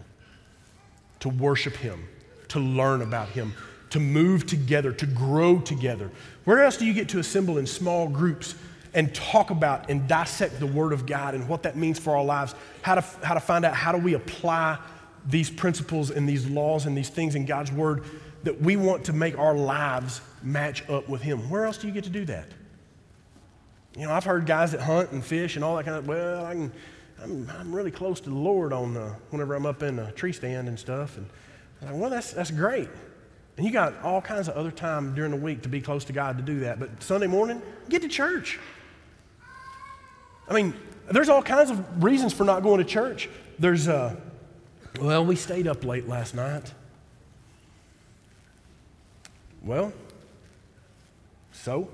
[1.21, 2.08] To worship Him,
[2.50, 3.54] to learn about Him,
[3.92, 6.10] to move together, to grow together.
[6.46, 8.56] Where else do you get to assemble in small groups
[8.94, 12.24] and talk about and dissect the Word of God and what that means for our
[12.24, 12.56] lives?
[12.82, 14.80] How to, how to find out how do we apply
[15.28, 18.04] these principles and these laws and these things in God's Word
[18.44, 21.50] that we want to make our lives match up with Him.
[21.50, 22.48] Where else do you get to do that?
[23.96, 26.46] You know, I've heard guys that hunt and fish and all that kind of, well,
[26.46, 26.72] I can,
[27.22, 28.96] I'm, I'm really close to the Lord on
[29.30, 31.18] whenever I'm up in a tree stand and stuff.
[31.18, 31.28] And
[31.82, 32.90] I'm like, well, that's, that's great.
[33.58, 36.14] And you got all kinds of other time during the week to be close to
[36.14, 36.80] God to do that.
[36.80, 38.60] But Sunday morning, get to church.
[40.48, 40.74] I mean,
[41.12, 43.30] there's all kinds of reasons for not going to church.
[43.60, 44.16] There's, uh,
[45.00, 46.74] well, we stayed up late last night.
[49.64, 49.94] Well,
[51.52, 51.90] so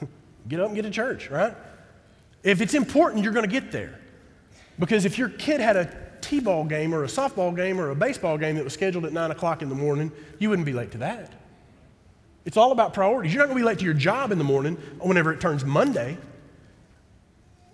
[0.48, 1.54] get up and get to church, right?
[2.42, 3.98] If it's important, you're going to get there.
[4.78, 6.03] Because if your kid had a
[6.34, 9.12] T ball game or a softball game or a baseball game that was scheduled at
[9.12, 11.32] 9 o'clock in the morning, you wouldn't be late to that.
[12.44, 13.32] It's all about priorities.
[13.32, 15.64] You're not going to be late to your job in the morning whenever it turns
[15.64, 16.18] Monday.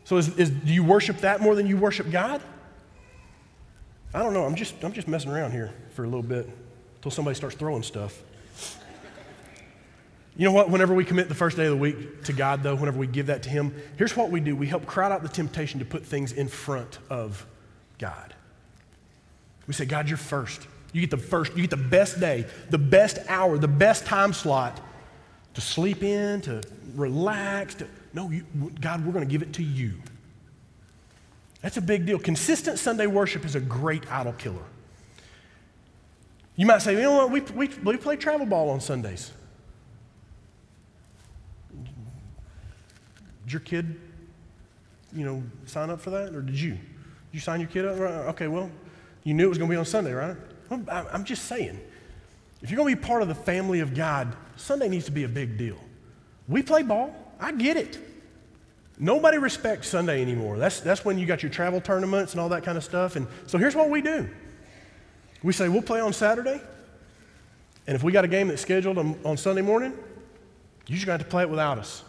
[0.05, 2.43] So, is, is, do you worship that more than you worship God?
[4.13, 4.45] I don't know.
[4.45, 6.47] I'm just, I'm just messing around here for a little bit
[6.97, 8.23] until somebody starts throwing stuff.
[10.37, 10.69] You know what?
[10.69, 13.27] Whenever we commit the first day of the week to God, though, whenever we give
[13.27, 16.05] that to Him, here's what we do we help crowd out the temptation to put
[16.05, 17.47] things in front of
[17.99, 18.35] God.
[19.71, 20.67] We say, God, you're first.
[20.93, 24.33] You get the first, you get the best day, the best hour, the best time
[24.33, 24.81] slot
[25.55, 26.61] to sleep in, to
[26.97, 27.77] relax.
[27.77, 28.45] To, no, you,
[28.81, 29.93] God, we're going to give it to you.
[31.63, 32.19] That's a big deal.
[32.19, 34.65] Consistent Sunday worship is a great idol killer.
[36.57, 39.31] You might say, you know what, we, we, we play travel ball on Sundays.
[43.45, 44.01] Did your kid,
[45.15, 46.73] you know, sign up for that, or did you?
[46.73, 46.81] Did
[47.31, 48.01] you sign your kid up?
[48.31, 48.69] Okay, well,
[49.25, 50.37] you knew it was going to be on Sunday, right?
[50.69, 51.81] Well, I'm just saying,
[52.63, 55.25] if you're going to be part of the family of God, Sunday needs to be
[55.25, 55.79] a big deal.
[56.49, 57.15] We play ball.
[57.39, 57.99] I get it.
[58.99, 60.59] Nobody respects Sunday anymore.
[60.59, 63.17] That's, that's when you got your travel tournaments and all that kind of stuff.
[63.17, 64.29] And so here's what we do
[65.43, 66.61] we say, we'll play on Saturday.
[67.87, 69.93] And if we got a game that's scheduled on, on Sunday morning,
[70.87, 72.05] you're just going to have to play it without us.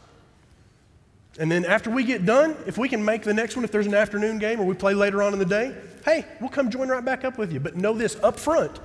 [1.40, 3.88] And then after we get done, if we can make the next one, if there's
[3.88, 6.90] an afternoon game or we play later on in the day, hey, we'll come join
[6.90, 7.60] right back up with you.
[7.60, 8.80] But know this up front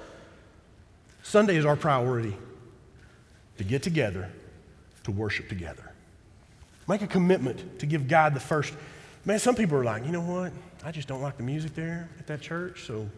[1.23, 2.37] Sunday is our priority
[3.59, 4.31] to get together,
[5.05, 5.93] to worship together.
[6.89, 8.75] Make a commitment to give God the first.
[9.25, 10.53] Man, some people are like, you know what?
[10.85, 13.09] I just don't like the music there at that church, so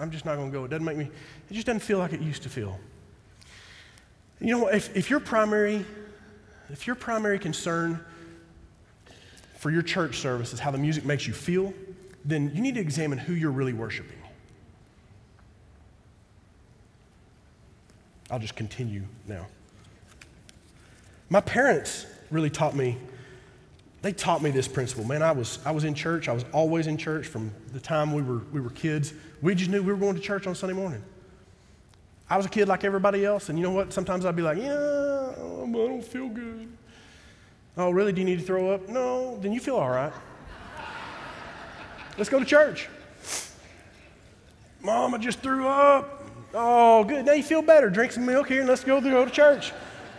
[0.00, 0.64] I'm just not going to go.
[0.64, 1.10] It doesn't make me,
[1.50, 2.78] it just doesn't feel like it used to feel.
[4.40, 4.68] You know?
[4.68, 5.84] If, if your primary,
[6.70, 8.04] if your primary concern
[9.66, 11.74] for your church service is how the music makes you feel,
[12.24, 14.16] then you need to examine who you're really worshiping.
[18.30, 19.44] I'll just continue now.
[21.30, 22.96] My parents really taught me,
[24.02, 25.02] they taught me this principle.
[25.02, 26.28] Man, I was, I was in church.
[26.28, 29.14] I was always in church from the time we were, we were kids.
[29.42, 31.02] We just knew we were going to church on Sunday morning.
[32.30, 33.92] I was a kid like everybody else, and you know what?
[33.92, 36.68] Sometimes I'd be like, yeah, I don't feel good.
[37.76, 38.12] Oh, really?
[38.12, 38.88] Do you need to throw up?
[38.88, 40.12] No, then you feel all right.
[42.16, 42.88] Let's go to church.
[44.82, 46.24] Mom, I just threw up.
[46.54, 47.26] Oh, good.
[47.26, 47.90] Now you feel better.
[47.90, 49.72] Drink some milk here and let's go go to church.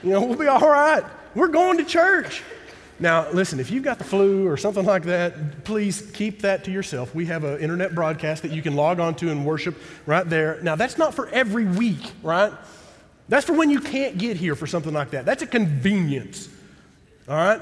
[0.03, 1.03] You know, we'll be all right.
[1.33, 2.43] We're going to church.
[2.99, 6.71] Now, listen, if you've got the flu or something like that, please keep that to
[6.71, 7.13] yourself.
[7.15, 10.59] We have an internet broadcast that you can log on to and worship right there.
[10.61, 12.51] Now, that's not for every week, right?
[13.29, 15.25] That's for when you can't get here for something like that.
[15.25, 16.49] That's a convenience.
[17.27, 17.61] All right?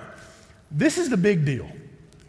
[0.72, 1.70] This is the big deal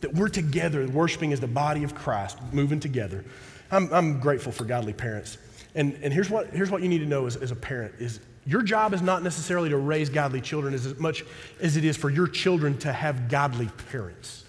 [0.01, 3.25] that we're together, worshiping as the body of Christ, moving together.
[3.71, 5.39] I'm, I'm grateful for godly parents.
[5.75, 8.21] And, and here's, what, here's what you need to know as, as a parent is
[8.47, 11.25] your job is not necessarily to raise godly children as much
[11.61, 14.45] as it is for your children to have godly parents.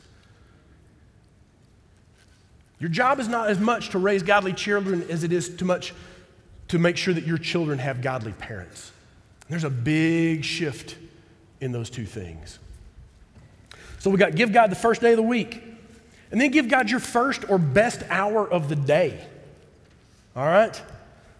[2.79, 5.95] Your job is not as much to raise godly children as it is too much
[6.67, 8.91] to make sure that your children have godly parents.
[9.49, 10.95] There's a big shift
[11.59, 12.59] in those two things.
[13.99, 15.63] So we got give God the first day of the week.
[16.31, 19.25] And then give God your first or best hour of the day.
[20.35, 20.79] All right?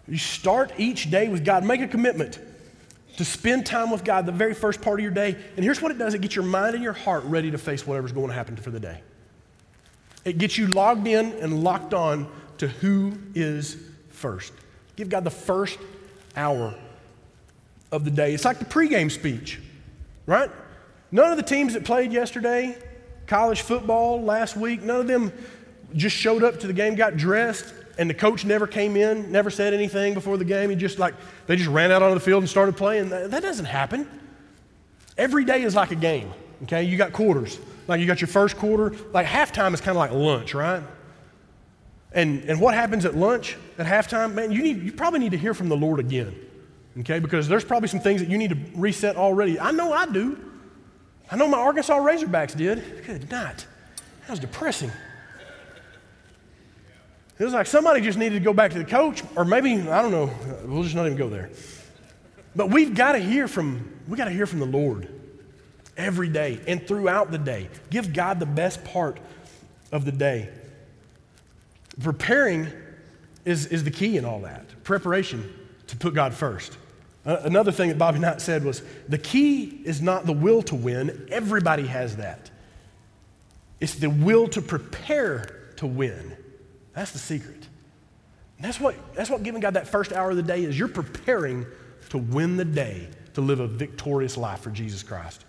[0.06, 1.64] You start each day with God.
[1.64, 2.38] Make a commitment
[3.18, 5.36] to spend time with God the very first part of your day.
[5.56, 7.86] And here's what it does it gets your mind and your heart ready to face
[7.86, 9.00] whatever's going to happen for the day.
[10.24, 13.76] It gets you logged in and locked on to who is
[14.10, 14.52] first.
[14.96, 15.78] Give God the first
[16.36, 16.74] hour
[17.92, 18.34] of the day.
[18.34, 19.60] It's like the pregame speech,
[20.26, 20.50] right?
[21.10, 22.76] None of the teams that played yesterday,
[23.26, 25.32] college football last week, none of them
[25.94, 29.50] just showed up to the game, got dressed, and the coach never came in, never
[29.50, 30.70] said anything before the game.
[30.70, 31.14] He just like,
[31.46, 33.08] they just ran out onto the field and started playing.
[33.08, 34.08] That, doesn't happen.
[35.16, 36.32] Every day is like a game,
[36.64, 36.84] okay?
[36.84, 37.58] You got quarters.
[37.88, 40.82] Like you got your first quarter, like halftime is kind of like lunch, right?
[42.12, 44.34] And, and what happens at lunch, at halftime?
[44.34, 46.34] Man, you, need, you probably need to hear from the Lord again,
[47.00, 47.18] okay?
[47.18, 49.58] Because there's probably some things that you need to reset already.
[49.58, 50.38] I know I do.
[51.30, 53.04] I know my Arkansas Razorbacks did.
[53.06, 53.66] Good night.
[54.22, 54.90] That was depressing.
[57.38, 60.02] It was like somebody just needed to go back to the coach, or maybe, I
[60.02, 60.30] don't know,
[60.64, 61.50] we'll just not even go there.
[62.56, 65.08] But we've got to hear from, we got to hear from the Lord
[65.96, 67.68] every day and throughout the day.
[67.90, 69.20] Give God the best part
[69.92, 70.48] of the day.
[72.02, 72.68] Preparing
[73.44, 74.82] is, is the key in all that.
[74.82, 75.52] Preparation
[75.88, 76.76] to put God first.
[77.28, 80.74] Uh, another thing that Bobby Knight said was the key is not the will to
[80.74, 82.50] win, everybody has that.
[83.80, 86.34] It's the will to prepare to win.
[86.94, 87.68] That's the secret.
[88.58, 90.78] that's what, that's what giving God that first hour of the day is.
[90.78, 91.66] You're preparing
[92.08, 95.44] to win the day to live a victorious life for Jesus Christ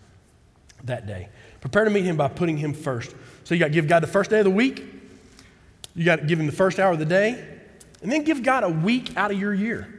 [0.83, 1.29] that day.
[1.61, 3.15] Prepare to meet Him by putting Him first.
[3.45, 4.83] So you got to give God the first day of the week,
[5.95, 7.57] you got to give Him the first hour of the day,
[8.01, 9.98] and then give God a week out of your year.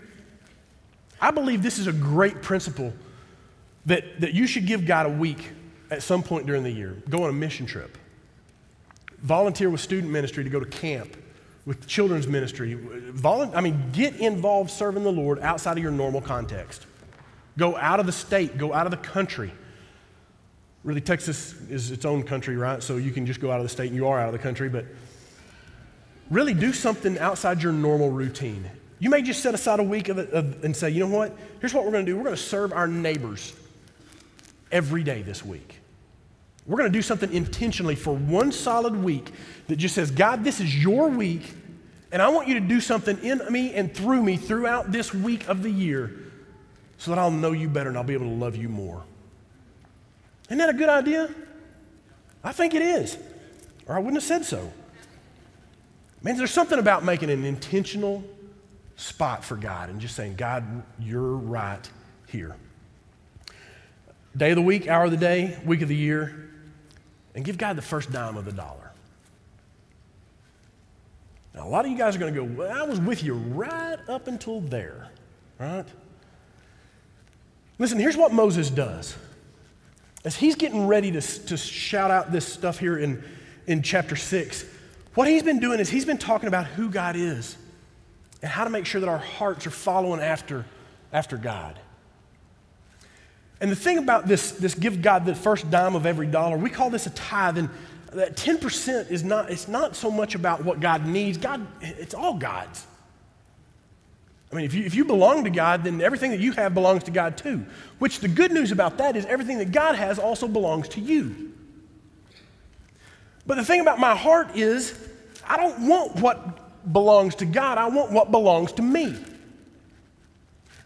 [1.20, 2.92] I believe this is a great principle
[3.86, 5.50] that, that you should give God a week
[5.90, 6.96] at some point during the year.
[7.08, 7.98] Go on a mission trip.
[9.18, 11.16] Volunteer with student ministry to go to camp,
[11.66, 12.78] with children's ministry.
[13.24, 16.86] I mean, get involved serving the Lord outside of your normal context.
[17.58, 19.52] Go out of the state, go out of the country.
[20.84, 22.82] Really, Texas is its own country, right?
[22.82, 24.38] So you can just go out of the state and you are out of the
[24.38, 24.86] country, but
[26.30, 28.70] really do something outside your normal routine.
[29.00, 31.36] You may just set aside a week of, of, and say, you know what?
[31.60, 32.16] Here's what we're going to do.
[32.16, 33.54] We're going to serve our neighbors
[34.70, 35.78] every day this week.
[36.66, 39.32] We're going to do something intentionally for one solid week
[39.68, 41.54] that just says, God, this is your week,
[42.12, 45.48] and I want you to do something in me and through me throughout this week
[45.48, 46.12] of the year
[46.98, 49.02] so that I'll know you better and I'll be able to love you more.
[50.48, 51.34] Isn't that a good idea?
[52.44, 53.16] I think it is,
[53.86, 54.70] or I wouldn't have said so.
[56.22, 58.22] Man, there's something about making an intentional
[59.00, 61.88] spot for God and just saying, God, you're right
[62.28, 62.54] here.
[64.36, 66.50] Day of the week, hour of the day, week of the year,
[67.34, 68.92] and give God the first dime of the dollar.
[71.54, 73.34] Now, a lot of you guys are going to go, well, I was with you
[73.34, 75.08] right up until there,
[75.58, 75.86] right?
[77.78, 79.16] Listen, here's what Moses does.
[80.24, 83.24] As he's getting ready to, to shout out this stuff here in,
[83.66, 84.66] in chapter 6,
[85.14, 87.56] what he's been doing is he's been talking about who God is
[88.42, 90.64] and how to make sure that our hearts are following after,
[91.12, 91.78] after God.
[93.60, 96.70] And the thing about this, this give God the first dime of every dollar, we
[96.70, 97.58] call this a tithe.
[97.58, 97.68] And
[98.12, 101.38] that 10% is not, it's not so much about what God needs.
[101.38, 102.86] God, it's all God's.
[104.50, 107.04] I mean, if you, if you belong to God, then everything that you have belongs
[107.04, 107.64] to God too.
[107.98, 111.52] Which the good news about that is everything that God has also belongs to you.
[113.46, 115.08] But the thing about my heart is,
[115.46, 116.59] I don't want what
[116.90, 119.16] belongs to God, I want what belongs to me.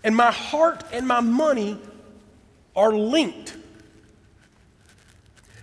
[0.02, 1.78] And my heart and my money
[2.76, 3.56] are linked.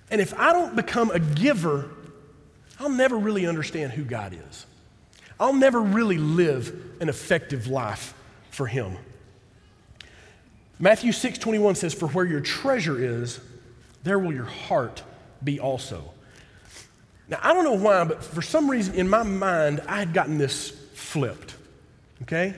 [0.09, 1.89] And if I don't become a giver,
[2.79, 4.65] I'll never really understand who God is.
[5.39, 8.13] I'll never really live an effective life
[8.49, 8.97] for Him.
[10.79, 13.39] Matthew 6 21 says, For where your treasure is,
[14.03, 15.03] there will your heart
[15.43, 16.11] be also.
[17.31, 20.37] Now, I don't know why, but for some reason in my mind, I had gotten
[20.37, 21.55] this flipped.
[22.23, 22.53] Okay?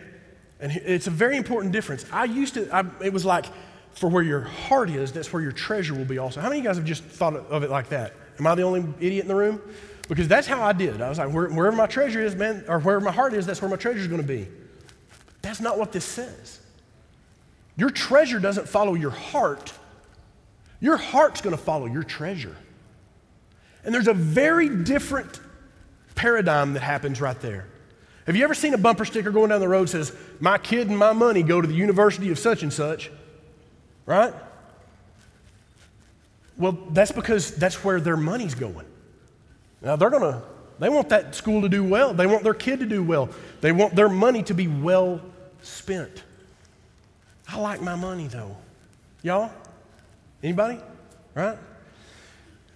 [0.60, 2.06] And it's a very important difference.
[2.12, 3.46] I used to, I, it was like,
[3.92, 6.42] for where your heart is, that's where your treasure will be also.
[6.42, 8.14] How many of you guys have just thought of it like that?
[8.40, 9.62] Am I the only idiot in the room?
[10.10, 11.00] Because that's how I did.
[11.02, 13.62] I was like, where, wherever my treasure is, man, or wherever my heart is, that's
[13.62, 14.48] where my treasure is going to be.
[15.26, 16.60] But that's not what this says.
[17.78, 19.72] Your treasure doesn't follow your heart,
[20.80, 22.56] your heart's going to follow your treasure.
[23.84, 25.40] And there's a very different
[26.16, 27.68] paradigm that happens right there.
[28.26, 30.88] Have you ever seen a bumper sticker going down the road that says, My kid
[30.88, 33.12] and my money go to the University of such and such?
[34.06, 34.34] Right?
[36.58, 38.86] Well, that's because that's where their money's going.
[39.82, 40.42] Now, they're going to,
[40.80, 42.14] they want that school to do well.
[42.14, 43.30] They want their kid to do well.
[43.60, 45.20] They want their money to be well
[45.62, 46.24] spent.
[47.50, 48.56] I like my money, though.
[49.24, 49.52] Y'all?
[50.42, 50.80] Anybody?
[51.34, 51.58] Right?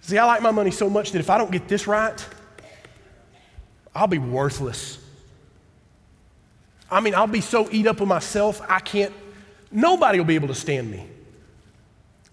[0.08, 2.26] See, I like my money so much that if I don't get this right,
[3.94, 4.98] I'll be worthless.
[6.90, 9.12] I mean, I'll be so eat up with myself, I can't,
[9.70, 11.06] nobody will be able to stand me.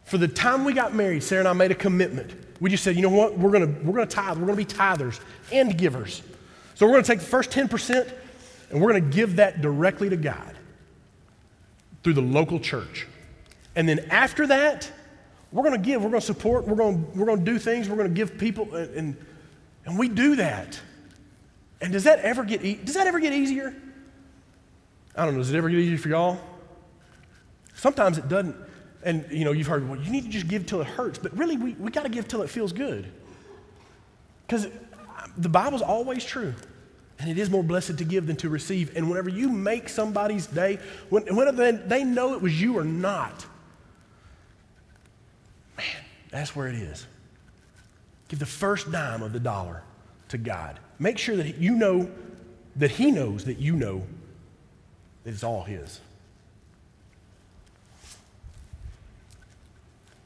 [0.05, 2.31] For the time we got married, Sarah and I made a commitment.
[2.61, 3.37] We just said, you know what?
[3.37, 4.37] We're to we're to tithe.
[4.37, 5.19] We're to be tithers
[5.51, 6.21] and givers.
[6.75, 8.09] So we're to take the first 10%
[8.69, 10.55] and we're to give that directly to God
[12.03, 13.05] through the local church.
[13.75, 14.89] And then after that,
[15.55, 17.57] we're going to give, we're going to support, we're going to, we're going to do
[17.57, 19.15] things, we're going to give people, and,
[19.85, 20.77] and, we do that.
[21.79, 23.73] And does that ever get, e- does that ever get easier?
[25.15, 26.41] I don't know, does it ever get easier for y'all?
[27.73, 28.53] Sometimes it doesn't.
[29.03, 31.19] And, you know, you've heard, well, you need to just give till it hurts.
[31.19, 33.09] But really, we, we got to give till it feels good.
[34.45, 34.67] Because
[35.37, 36.53] the Bible's always true.
[37.17, 38.93] And it is more blessed to give than to receive.
[38.97, 40.79] And whenever you make somebody's day,
[41.09, 43.45] when, whenever they know it was you or not,
[45.77, 45.85] man,
[46.29, 47.05] that's where it is.
[48.27, 49.83] Give the first dime of the dollar
[50.29, 50.79] to God.
[50.99, 52.09] Make sure that you know
[52.75, 54.05] that He knows that you know
[55.23, 55.99] that it's all His.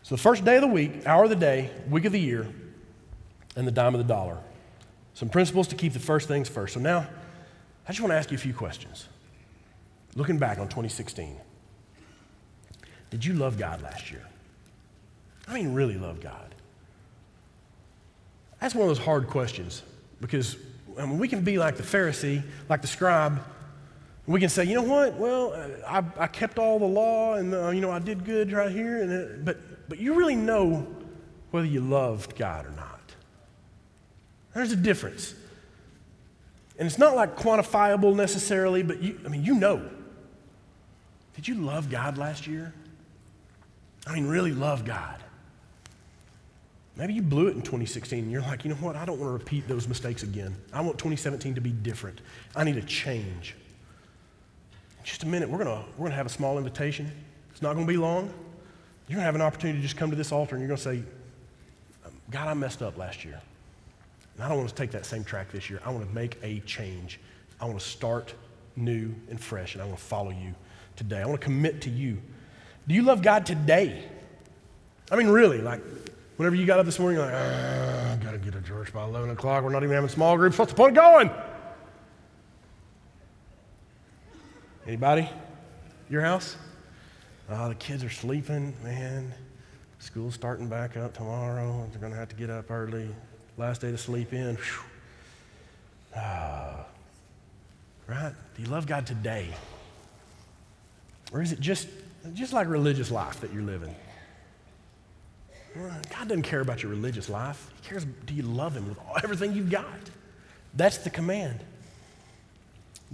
[0.04, 2.48] So, the first day of the week, hour of the day, week of the year,
[3.56, 4.38] and the dime of the dollar.
[5.14, 6.74] Some principles to keep the first things first.
[6.74, 7.08] So, now
[7.88, 9.08] I just want to ask you a few questions.
[10.16, 11.38] Looking back on 2016,
[13.12, 14.24] did you love God last year?
[15.50, 16.56] I mean, really love God?
[18.62, 19.82] That's one of those hard questions
[20.22, 20.56] because
[20.98, 23.42] I mean, we can be like the Pharisee, like the scribe.
[24.28, 25.16] We can say, you know what?
[25.16, 25.54] Well,
[25.88, 29.02] I, I kept all the law and, uh, you know, I did good right here.
[29.02, 30.86] And, uh, but but you really know
[31.50, 33.00] whether you loved God or not.
[34.54, 35.34] There's a difference.
[36.78, 39.90] And it's not like quantifiable necessarily, but you, I mean, you know.
[41.36, 42.74] Did you love God last year?
[44.06, 45.24] I mean, really love God.
[47.00, 48.98] Maybe you blew it in 2016 and you're like, you know what?
[48.98, 50.54] I don't want to repeat those mistakes again.
[50.74, 52.20] I want 2017 to be different.
[52.58, 53.56] I need a change.
[55.00, 57.10] In just a minute, we're going we're to have a small invitation.
[57.52, 58.26] It's not going to be long.
[59.08, 60.78] You're going to have an opportunity to just come to this altar and you're going
[60.78, 61.04] to say,
[62.06, 63.40] um, God, I messed up last year.
[64.36, 65.80] And I don't want to take that same track this year.
[65.86, 67.22] I want to make a change.
[67.62, 68.34] I want to start
[68.76, 70.54] new and fresh, and I want to follow you
[70.98, 71.22] today.
[71.22, 72.18] I want to commit to you.
[72.90, 74.04] Do you love God today?
[75.10, 75.82] I mean, really, like,
[76.40, 78.94] whenever you got up this morning, you're like, ah, I got to get to church
[78.94, 79.62] by 11 o'clock.
[79.62, 80.58] We're not even having small groups.
[80.58, 81.30] What's the point of going?
[84.88, 85.30] Anybody?
[86.10, 86.56] Your house?
[87.50, 89.34] Oh, the kids are sleeping, man.
[90.00, 91.86] School's starting back up tomorrow.
[91.92, 93.10] They're going to have to get up early.
[93.58, 94.58] Last day to sleep in.
[96.16, 96.86] Ah.
[98.08, 98.34] Right?
[98.56, 99.50] Do you love God today?
[101.34, 101.90] Or is it just,
[102.34, 103.94] just like religious life that you're living?
[105.76, 107.72] God doesn't care about your religious life.
[107.82, 109.86] He cares, do you love Him with everything you've got?
[110.74, 111.60] That's the command.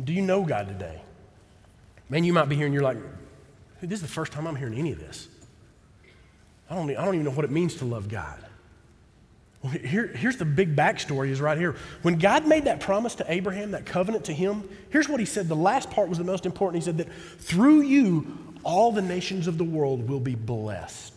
[0.01, 1.01] Do you know God today?
[2.09, 2.97] Man, you might be here and you're like,
[3.81, 5.27] this is the first time I'm hearing any of this.
[6.69, 8.39] I don't, I don't even know what it means to love God.
[9.61, 11.75] Well, here, here's the big backstory is right here.
[12.01, 15.47] When God made that promise to Abraham, that covenant to him, here's what he said.
[15.47, 16.83] The last part was the most important.
[16.83, 21.14] He said that through you, all the nations of the world will be blessed.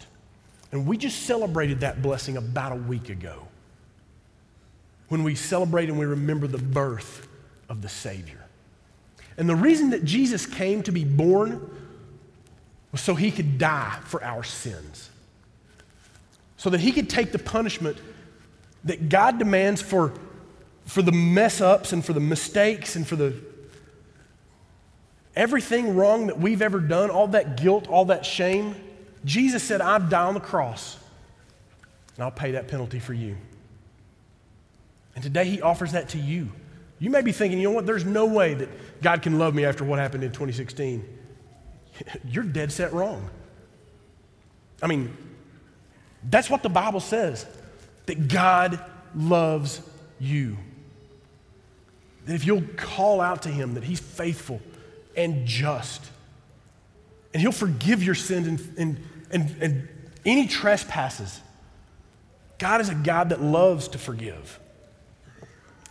[0.73, 3.49] And we just celebrated that blessing about a week ago
[5.09, 7.27] when we celebrate and we remember the birth
[7.69, 8.45] of the Savior.
[9.39, 11.71] And the reason that Jesus came to be born
[12.93, 15.11] was so he could die for our sins,
[16.57, 17.97] so that he could take the punishment
[18.85, 20.13] that God demands for,
[20.85, 23.35] for the mess ups and for the mistakes and for the
[25.37, 28.75] everything wrong that we've ever done, all that guilt, all that shame.
[29.25, 30.97] Jesus said, I'll die on the cross
[32.17, 33.37] and I'll pay that penalty for you.
[35.15, 36.49] And today he offers that to you.
[36.99, 38.69] You may be thinking, you know what, there's no way that
[39.03, 41.05] God can love me after what happened in 2016.
[42.25, 43.29] You're dead set wrong.
[44.83, 45.17] I mean,
[46.29, 47.47] that's what the Bible says
[48.07, 48.83] that God
[49.15, 49.81] loves
[50.19, 50.57] you.
[52.27, 54.61] That if you'll call out to Him, that He's faithful
[55.17, 56.05] and just,
[57.33, 59.89] and He'll forgive your sins and, and, and, and
[60.25, 61.41] any trespasses.
[62.59, 64.59] God is a God that loves to forgive.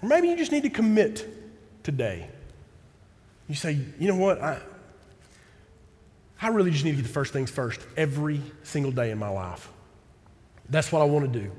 [0.01, 1.27] Or maybe you just need to commit
[1.83, 2.29] today.
[3.47, 4.41] You say, you know what?
[4.41, 4.59] I,
[6.41, 9.29] I really just need to get the first things first every single day in my
[9.29, 9.69] life.
[10.69, 11.51] That's what I want to do.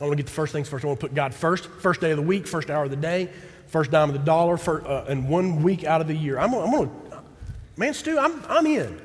[0.00, 0.84] I want to get the first things first.
[0.84, 2.96] I want to put God first, first day of the week, first hour of the
[2.96, 3.30] day,
[3.66, 6.38] first dime of the dollar, for, uh, and one week out of the year.
[6.38, 7.22] I'm, going to,
[7.76, 9.00] man, Stu, I'm, I'm in.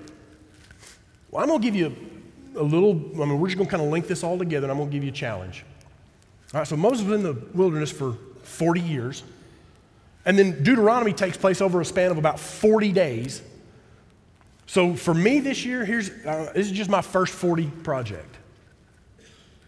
[1.31, 2.08] Well, I'm going to give you
[2.55, 2.91] a, little,
[3.21, 4.89] I mean, we're just going to kind of link this all together, and I'm going
[4.89, 5.65] to give you a challenge.
[6.53, 9.23] All right, so Moses was in the wilderness for 40 years.
[10.25, 13.41] And then Deuteronomy takes place over a span of about 40 days.
[14.65, 18.37] So for me this year, here's uh, this is just my first 40 project.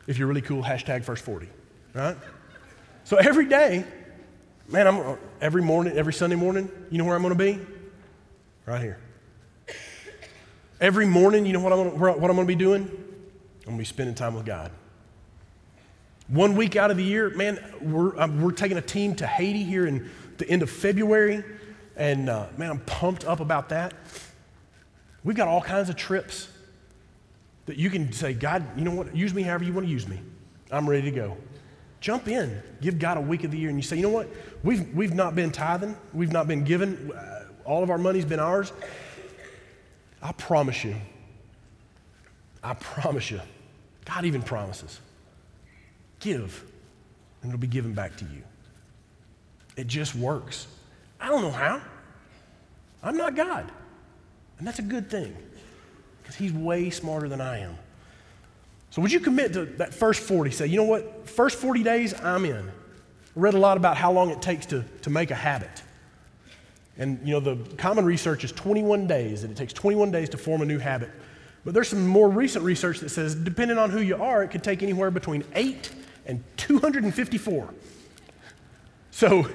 [0.07, 1.47] If you're really cool, hashtag first 40,
[1.93, 2.17] right?
[3.03, 3.85] So every day,
[4.67, 7.59] man, I'm every morning, every Sunday morning, you know where I'm going to be?
[8.65, 8.99] Right here.
[10.81, 12.81] Every morning, you know what I'm gonna, what I'm going to be doing?
[12.81, 14.71] I'm going to be spending time with God.
[16.27, 19.85] One week out of the year, man, we're, we're taking a team to Haiti here
[19.85, 20.09] in
[20.39, 21.43] the end of February.
[21.95, 23.93] And uh, man, I'm pumped up about that.
[25.23, 26.49] We've got all kinds of trips
[27.67, 29.15] that you can say, God, you know what?
[29.15, 30.19] Use me however you want to use me.
[30.71, 31.37] I'm ready to go.
[31.99, 32.59] Jump in.
[32.81, 33.69] Give God a week of the year.
[33.69, 34.27] And you say, you know what?
[34.63, 35.95] We've, we've not been tithing.
[36.11, 37.11] We've not been given.
[37.65, 38.73] All of our money's been ours.
[40.21, 40.95] I promise you.
[42.63, 43.41] I promise you.
[44.05, 44.99] God even promises.
[46.19, 46.63] Give,
[47.41, 48.43] and it'll be given back to you.
[49.75, 50.67] It just works.
[51.19, 51.81] I don't know how.
[53.01, 53.71] I'm not God.
[54.59, 55.35] And that's a good thing
[56.21, 57.75] because He's way smarter than I am.
[58.91, 60.51] So, would you commit to that first 40?
[60.51, 61.27] Say, you know what?
[61.27, 62.67] First 40 days, I'm in.
[62.67, 62.71] I
[63.35, 65.81] read a lot about how long it takes to, to make a habit.
[66.97, 70.37] And, you know, the common research is 21 days, and it takes 21 days to
[70.37, 71.09] form a new habit.
[71.63, 74.63] But there's some more recent research that says, depending on who you are, it could
[74.63, 75.89] take anywhere between 8
[76.25, 77.73] and 254.
[79.11, 79.47] So,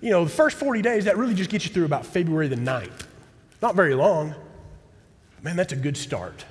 [0.00, 2.56] you know, the first 40 days, that really just gets you through about February the
[2.56, 3.06] 9th.
[3.62, 4.34] Not very long.
[5.42, 6.44] Man, that's a good start.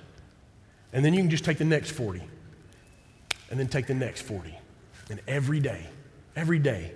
[0.91, 2.21] And then you can just take the next 40,
[3.49, 4.57] and then take the next 40.
[5.09, 5.87] And every day,
[6.35, 6.93] every day,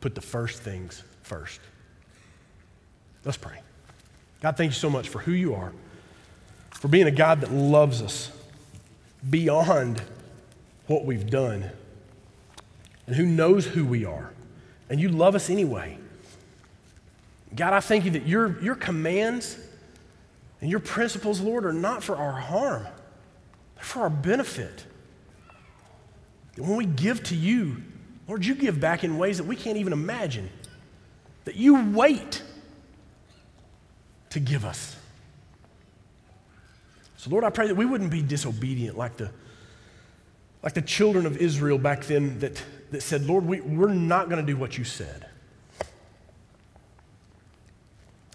[0.00, 1.60] put the first things first.
[3.24, 3.60] Let's pray.
[4.40, 5.72] God, thank you so much for who you are,
[6.70, 8.32] for being a God that loves us
[9.28, 10.02] beyond
[10.86, 11.70] what we've done,
[13.06, 14.32] and who knows who we are.
[14.88, 15.98] And you love us anyway.
[17.54, 19.58] God, I thank you that your, your commands
[20.60, 22.84] and your principles, Lord, are not for our harm,
[23.74, 24.86] they're for our benefit.
[26.56, 27.82] when we give to you,
[28.26, 30.48] Lord, you give back in ways that we can't even imagine.
[31.44, 32.42] That you wait
[34.30, 34.96] to give us.
[37.16, 39.30] So, Lord, I pray that we wouldn't be disobedient like the,
[40.62, 42.62] like the children of Israel back then that,
[42.92, 45.26] that said, Lord, we, we're not going to do what you said.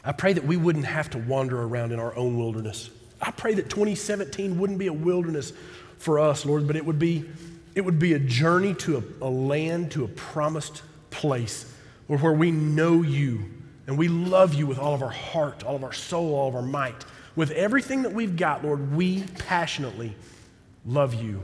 [0.04, 2.92] I pray that we wouldn't have to wander around in our own wilderness.
[3.20, 5.52] I pray that 2017 wouldn't be a wilderness
[5.98, 7.26] for us, Lord, but it would be,
[7.74, 11.74] it would be a journey to a, a land, to a promised place
[12.06, 13.46] where, where we know you
[13.88, 16.56] and we love you with all of our heart, all of our soul, all of
[16.56, 17.06] our might.
[17.36, 20.16] With everything that we've got, Lord, we passionately
[20.86, 21.42] love you.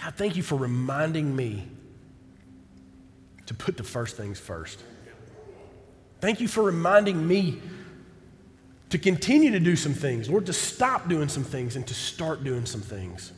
[0.00, 1.68] God, thank you for reminding me
[3.46, 4.82] to put the first things first.
[6.20, 7.60] Thank you for reminding me
[8.90, 12.44] to continue to do some things, Lord, to stop doing some things and to start
[12.44, 13.32] doing some things.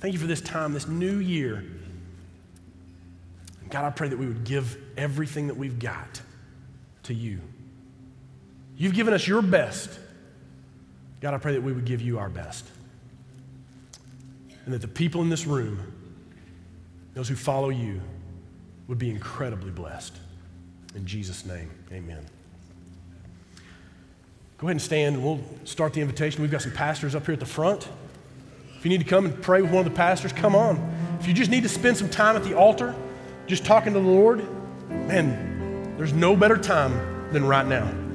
[0.00, 1.64] Thank you for this time, this new year.
[3.70, 6.20] God, I pray that we would give everything that we've got
[7.04, 7.40] to you.
[8.76, 9.90] You've given us your best.
[11.20, 12.66] God, I pray that we would give you our best.
[14.64, 15.92] And that the people in this room,
[17.14, 18.00] those who follow you,
[18.88, 20.16] would be incredibly blessed.
[20.94, 22.24] In Jesus' name, amen.
[24.58, 26.40] Go ahead and stand and we'll start the invitation.
[26.40, 27.88] We've got some pastors up here at the front.
[28.78, 31.16] If you need to come and pray with one of the pastors, come on.
[31.20, 32.94] If you just need to spend some time at the altar,
[33.46, 34.46] just talking to the Lord,
[34.88, 38.05] man, there's no better time than right now.